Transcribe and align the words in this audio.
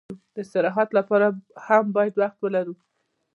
د 0.33 0.35
استراحت 0.43 0.89
لپاره 0.99 1.27
هم 1.65 1.85
باید 1.95 2.13
وخت 2.21 2.37
ولرو. 2.41 2.75